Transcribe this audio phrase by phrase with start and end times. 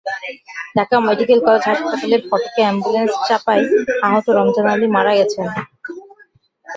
[0.77, 3.63] Dhaka medical college হাসপাতালের ফটকে ambulance চাপায়
[4.05, 5.47] আহত রমজান আলী মারা গেছেন।